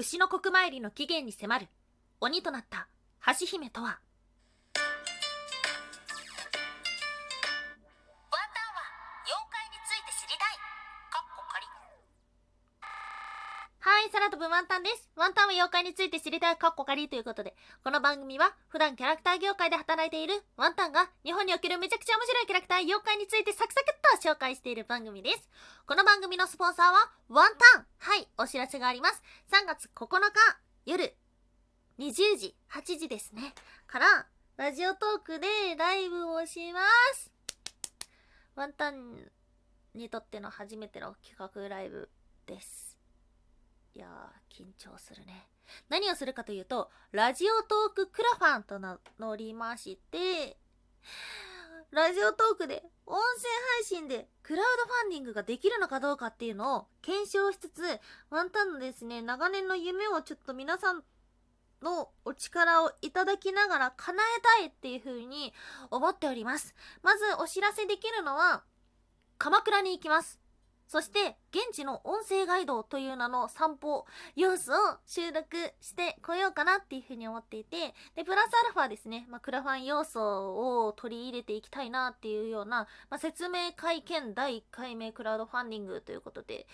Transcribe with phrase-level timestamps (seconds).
[0.00, 1.68] 牛の国参りの起源に迫る
[2.22, 2.88] 鬼となった
[3.38, 3.98] 橋姫とは。
[14.60, 15.08] ワンタンです。
[15.16, 25.48] ワンタンは妖怪について知りたいカッコカリということで、この番組は普段キャラクター業界で働いているワンタンが日本におけるめちゃくちゃ面白いキャラクター妖怪についてサクサクっと紹介している番組です。
[25.86, 29.22] この番組のスポンサーはワンタンはい、お知らせがあります。
[29.50, 31.14] 3月9日夜
[31.98, 33.54] 20時、8時ですね。
[33.86, 34.26] から、
[34.58, 35.46] ラジオトークで
[35.78, 36.80] ライブをしま
[37.14, 37.32] す。
[38.56, 39.16] ワンタン
[39.94, 42.10] にとっての初めての企画ライブ
[42.44, 42.89] です。
[43.94, 45.48] いやー、緊張するね。
[45.88, 50.56] 何をするかというと、ラジオトーククラファンと名乗りまして、
[51.90, 53.48] ラジオトークで音声
[53.78, 57.82] 配信でクラウドファンディングができるのかどうかっていうのを検証しつつ、
[58.30, 61.02] ワンタンのですね、長年の夢をちょっと皆さん
[61.82, 65.52] のお力をいただきながら叶えたいっていう風に
[65.90, 66.74] 思っております。
[67.02, 68.62] まずお知らせできるのは、
[69.38, 70.39] 鎌倉に行きます。
[70.90, 74.74] そして、現地の音声ガイドという名の散歩様子を
[75.06, 80.18] 収録してこようかなっていうふうに思っていて、で、プラスアルファですね、まあ、クラファン要素
[80.88, 86.66] を取り入れていきたいなっていうような、まあ、説明会見第1回目クラウドファンディングということで、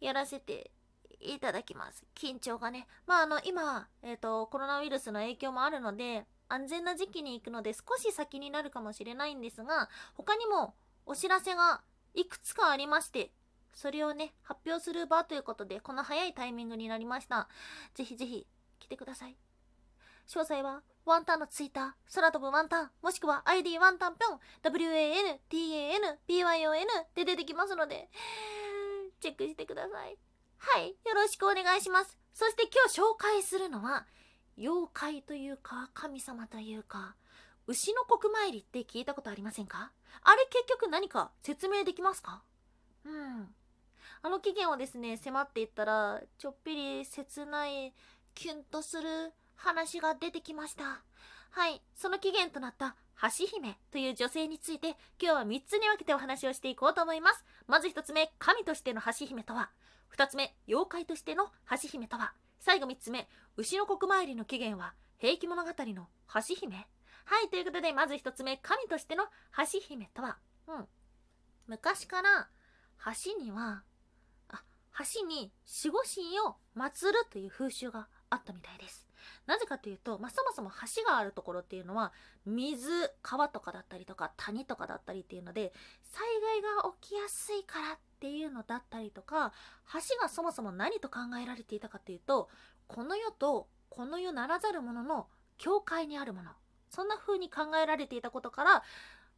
[0.00, 0.70] やらせて
[1.18, 2.04] いただきます。
[2.14, 2.86] 緊張がね。
[3.08, 10.74] まあ、あの、今、えっ、と、コロナウイルスの影響もあるので、安全な時期に行くので少し先になるかもしれないんですが、他にも
[11.06, 11.82] お知らせが
[12.14, 13.32] いくつかありまして、
[13.78, 17.48] それをね、発表する場ということで、この早いタイミングになりました。
[17.94, 18.44] ぜひぜひ
[18.80, 19.36] 来てください。
[20.26, 25.38] 詳細は、ワンタンのツイッター、空飛ぶワンタン、もしくは ID ワンタンぴょん、WANTANPYON
[27.14, 28.10] で出てきますので、
[29.20, 30.18] チェックしてください。
[30.56, 32.18] はい、よろしくお願いします。
[32.34, 34.08] そして今日紹介するのは、
[34.58, 37.14] 妖怪というか、神様というか、
[37.68, 39.92] 牛の国参りって聞いたことありませんか？
[40.22, 42.42] あれ結局何か説明できますか？
[43.04, 43.54] うん。
[44.22, 47.92] あの期限をですね、迫っていったら、ちょっぴり切ない、
[48.34, 51.02] キュンとする話が出てきました。
[51.50, 57.44] はい、その起源となった橋姫という女性について、今日は3つに分けてお話をしていこうと思います。
[57.66, 59.70] まず1つ目、神としての橋姫とは。
[60.16, 62.32] 2つ目、妖怪としての橋姫とは。
[62.60, 66.86] 最後3つ目、牛の国参りの起源は、平家物語の橋姫
[67.24, 69.24] はい、ということで、まず1つ目、神としての
[69.56, 70.38] 橋姫とは。
[70.68, 70.88] うん。
[71.66, 72.48] 昔から、
[73.04, 73.82] 橋には、
[74.98, 75.52] 橋に
[75.84, 79.08] 守護神を祀るという風習があったみたいです。
[79.46, 82.12] なぜかというと、まあ、そもそも橋があるところっていうのは、
[82.46, 82.88] 水、
[83.22, 85.72] 川とかだったりとか、谷とかだったりっていうので、
[86.02, 89.52] 災害が起きやすいからっていうのだったりとか、
[89.92, 92.48] 橋がそもそも何と考えられていたかというと、
[92.86, 96.50] この世とこの世ならざるものの境界にあるもの。
[96.90, 98.82] そんな風に考えられていたことから、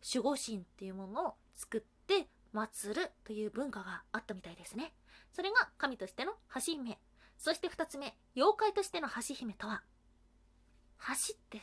[0.03, 4.93] 守護神っていうものを作って祀るという文化があったみたいですね。
[5.33, 6.99] それが神としての橋姫。
[7.39, 9.83] そして二つ目、妖怪としての橋姫とは、
[11.09, 11.61] 橋って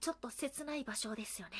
[0.00, 1.54] ちょっと切ない場所ですよね。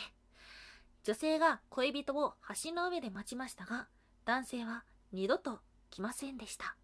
[1.04, 3.88] 女性が恋人を橋の上で待ちましたが、
[4.24, 5.60] 男性は二度と
[5.90, 6.76] 来ませんでした。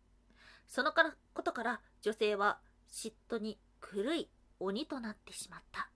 [0.67, 2.59] そのからことから女性は
[2.91, 4.29] 嫉妬に狂い
[4.59, 5.91] 鬼となってしまった。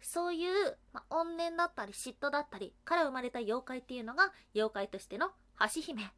[0.00, 5.30] そういう、まあ、怨念だったり嫉妬だったりから生まれた妖怪っていうのが妖怪としての
[5.74, 6.10] 橋姫。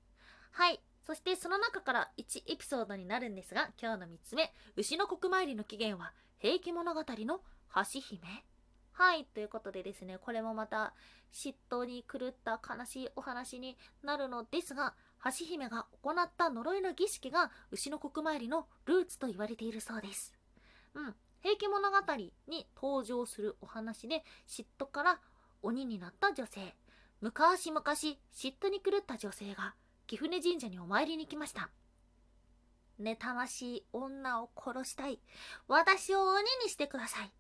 [0.52, 0.80] はい。
[1.02, 7.40] そしてその中から1エピソードになるんですが、今日の3つ目、牛の国参りの起源は平家物語の
[7.74, 8.44] 橋姫。
[8.92, 9.24] はい。
[9.24, 10.92] ということでですね、これもまた
[11.32, 20.34] 嫉妬に狂った悲しいお話になるのですが、橋姫が行った呪いの儀式が牛の国参りのルーツと言われているそうです。
[20.94, 21.14] うん。
[21.42, 21.96] 平家物語
[22.48, 25.20] に登場するお話で嫉妬から
[25.62, 26.74] 鬼になった女性。
[27.20, 28.16] 昔々嫉
[28.58, 29.74] 妬に狂った女性が
[30.06, 31.70] 貴船神社にお参りに来ました。
[33.00, 35.20] 妬ましい女を殺したい。
[35.68, 37.32] 私を鬼にしてください。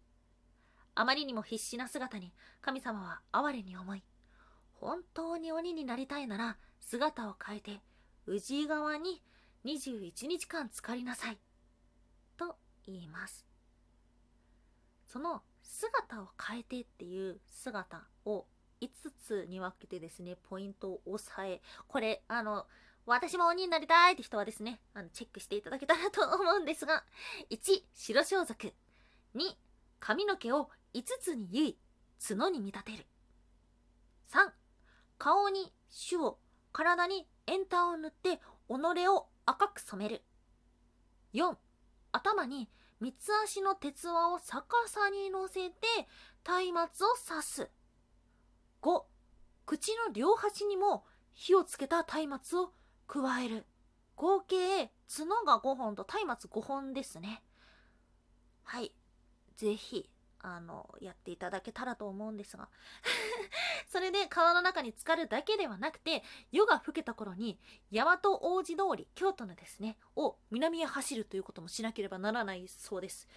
[0.94, 4.02] あまりにも必死な姿に神様は哀れに思い、
[4.72, 7.80] 本当に鬼になりたいなら姿を変えて
[8.26, 9.22] 宇治川に
[9.64, 11.38] 21日間浸かりなさい。
[12.36, 13.49] と言います。
[15.12, 18.46] その姿を変えてっていう姿を
[18.80, 18.88] 5
[19.26, 22.66] つに分けてですね、ポイントを押さえ、これ、あの、
[23.06, 27.02] 私も鬼になりたいって人はですね、あの、チェックしていただけたらと思うんですが、
[27.50, 28.70] 1、白装束。
[29.34, 29.40] 2、
[29.98, 31.78] 髪の毛を5つに結い、
[32.28, 33.06] 角に見立てる。
[34.32, 34.50] 3、
[35.18, 36.38] 顔に朱を、
[36.72, 38.36] 体に塩炭を塗って、
[38.68, 40.22] 己を赤く染める。
[41.34, 41.56] 4、
[42.12, 42.68] 頭に
[43.00, 45.76] 三つ足の鉄輪を逆さに乗せて
[46.72, 47.70] 松明を刺す。
[48.82, 49.04] 5
[49.64, 52.72] 口の両端にも火をつけた松明を
[53.06, 53.66] 加える。
[54.16, 57.42] 合計角が5本と松明5本ですね。
[58.62, 58.92] はい。
[59.56, 60.10] ぜひ
[60.42, 62.68] あのやっていただけたらと思うんですが。
[63.88, 66.22] それで川の中に浸かるだけではなくて
[66.52, 67.58] 夜が更けた頃に
[67.90, 73.28] 大和王子通り京都のですねを南へ走るということもしなければならないそうです。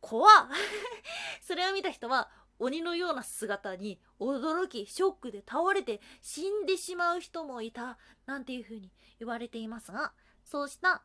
[0.00, 0.48] 怖っ。
[1.42, 10.12] それを見た人は鬼のような姿に驚きショックで倒れて死んでしまう人もいたなんていう風に言われていますが
[10.44, 11.02] そうした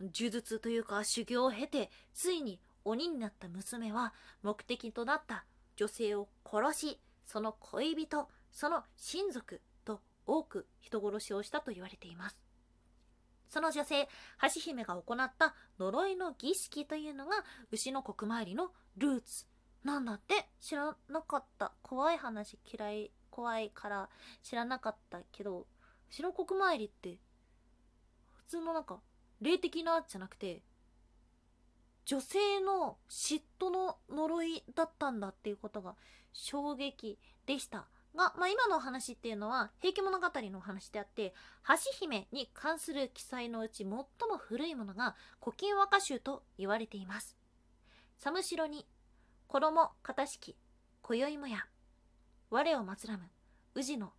[0.00, 5.44] 呪術というか修行を経てついに鬼になった娘は目的となった
[5.76, 12.38] 女性を殺しその恋人その親族と多く人殺しをしたと言われています。
[13.50, 14.08] その女性
[14.54, 19.46] 橋姫が行った呪いの儀式というのが牛の国参りのルーツ。
[19.84, 21.72] なんだって知らなかった。
[21.82, 24.08] 怖い話嫌い怖いから
[24.42, 25.66] 知らなかったけど
[26.10, 27.18] 牛の国参りって
[28.34, 28.98] 普通のなんか
[29.40, 30.62] 霊的なじゃなくて
[32.08, 35.94] 女性の嫉妬の呪いだったんだっていうことが
[36.32, 37.86] 衝撃でした。
[38.16, 41.34] が、まあ、今のお話っていうのは「平家物語」のお話であって
[41.68, 44.06] 橋姫に関する記載のうち最も
[44.38, 47.36] 古いものが「古今和歌集」と言われています。
[48.16, 48.86] 寒城に
[49.46, 50.56] 衣片敷
[51.02, 51.68] 今宵もや
[52.48, 53.28] 我を祀らむ
[53.74, 54.14] 宇治の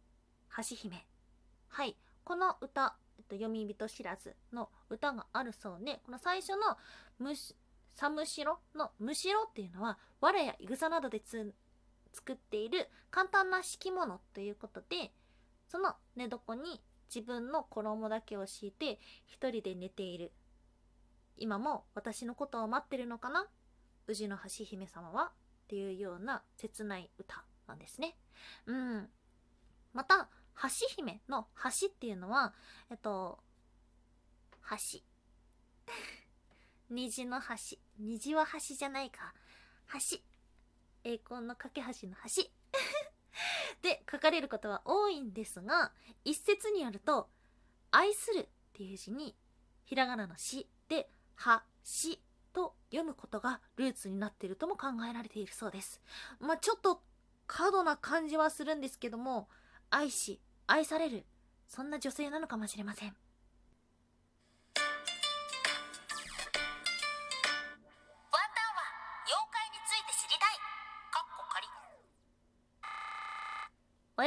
[0.58, 1.08] 橋姫。
[1.70, 6.78] はいこの歌、えっと、読み人知らずの歌があるそうでこの最初の
[7.96, 11.54] 寒城のむしろっていうのは藁やいぐさなどでつ
[12.14, 15.12] 作っている簡単な敷物ということで
[15.68, 16.82] その寝床に
[17.14, 20.32] 自分の衣だけを敷いて一人で寝ている。
[21.38, 23.48] 今も私のことを待ってるのかな？
[24.08, 25.26] 宇治の橋姫様は？
[25.26, 25.32] っ
[25.68, 28.16] ていうような切ない歌なんですね。
[28.66, 29.10] うん。
[29.94, 30.30] また
[30.62, 32.54] 橋姫の橋っていうのは
[32.90, 33.40] えっと
[34.70, 35.00] 橋。
[36.90, 37.78] 虹の橋。
[38.00, 39.34] 虹は橋じゃないか。
[39.94, 40.18] 橋。
[41.04, 42.50] 栄光の架け橋の橋。
[43.82, 45.94] で書かれることは多いんですが
[46.26, 47.30] 一説によると
[47.92, 49.36] 「愛する」っていう字に
[49.86, 52.22] ひらがなの「し」で「はし」
[52.52, 56.02] と読むことがルーツになっているとも考えられているそうです。
[56.40, 57.04] まあちょっと
[57.48, 59.50] 過度な感じはするんですけども
[59.90, 61.26] 愛し愛される。
[61.68, 63.16] そんな女性なのかもしれません。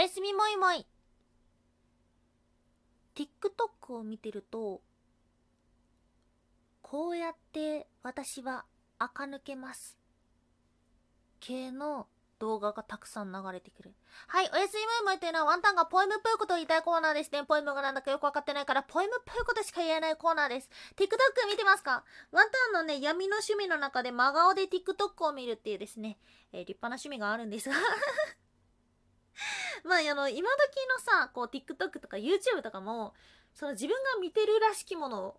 [0.02, 0.84] やすみもいもい。
[3.14, 4.80] TikTok を見てると
[6.82, 8.64] こうやって私は
[8.98, 9.96] 垢抜けます。
[11.38, 12.08] 系の
[12.40, 13.94] 動画がたくさん流れてくる。
[14.26, 17.44] はいおやすみもいもいというのはワンタンがポエムっぽいことを言いたいコーナーですね。
[17.44, 20.70] ポエムがなんだかよくわかってないからポエムっぽいことしか言えないコーナーです。
[20.96, 21.06] TikTok
[21.48, 22.02] 見てますか？
[22.32, 26.18] ワンタンのね闇の趣味の中で真顔で TikTok を見るっていうですね、
[26.52, 27.76] えー立派な趣味があるんですが。
[29.84, 33.14] まあ、あの、今時のさ、こう、TikTok とか YouTube とかも、
[33.54, 35.36] その自分が見てるらしきもの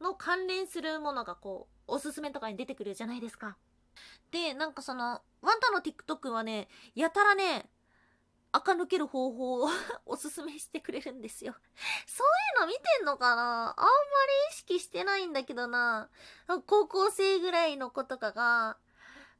[0.00, 3.56] の関連するものがこう、おすすめとかに出てくるじゃないですか。
[4.30, 7.70] で、なんかその、ワンタの TikTok はね、やたらね、
[8.52, 9.68] 垢抜ける方法を
[10.06, 11.54] おすすめしてくれるんですよ。
[12.06, 13.74] そういうの見てんのかな？
[13.76, 13.92] あんまり
[14.52, 16.08] 意識してないんだけどな。
[16.66, 18.78] 高校生ぐらいの子とかが、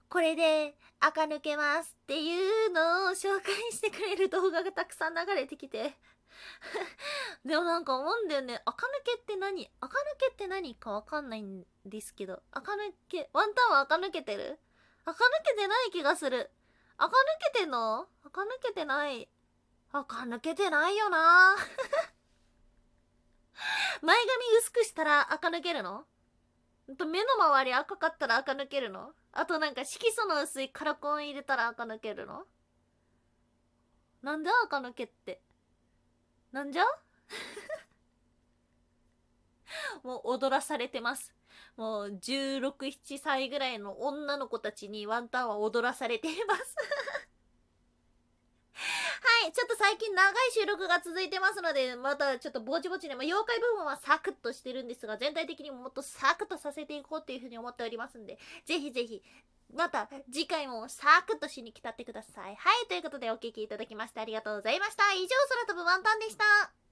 [0.08, 5.96] これで垢抜けますっていうのを紹介してくれる動画がたくさん流れてきて。
[7.44, 8.62] でもなんか思うんだよね。
[8.64, 9.70] 垢抜けって何？
[9.80, 12.42] 垢抜けって何かわかんないんですけど。
[12.52, 14.58] 垢抜け、ワンタンは垢抜けてる？
[15.04, 16.50] 垢抜けてない気がする。
[16.96, 17.20] 垢抜
[17.52, 18.08] けてんの？
[18.24, 19.28] 垢抜けてない？
[19.92, 21.56] 垢抜けてないよな
[24.02, 26.06] 前髪薄くしたら垢抜けるの？
[26.98, 29.14] と目の周り赤かったら垢抜けるの？
[29.36, 32.42] あとなんか色素の薄いカラコン入れたら垢抜けるの？
[34.22, 35.40] なんで垢抜けって？
[36.52, 36.84] なんじゃ？
[40.04, 41.34] もう踊らされてます。
[41.76, 46.76] もう16、7歳ぐらいの女の子たちにワンタンは踊らされています、
[49.84, 59.22] 最近長い収録が続いてますので、またちょっとぼちぼちでも妖怪部分はサクッとしてるんですが、全体的にももっとサクッとさせていこうっていうふうに思っておりますんで、ぜひぜひ、
[59.74, 62.56] また次回もサクッとしに来たってください。
[62.56, 65.12] はい、ということでお聴きいただきましてありがとうございました。
[65.12, 66.83] 以上、空飛ぶワンタンでした。